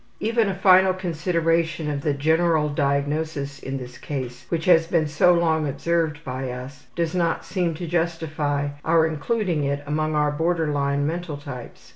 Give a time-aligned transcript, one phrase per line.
[0.19, 5.31] Even a final consideration of the general diagnosis in this case which has been so
[5.31, 10.65] long observed by us does not seem to justify our including it among our border
[10.73, 11.89] line mental types.